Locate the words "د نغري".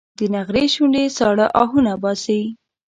0.17-0.65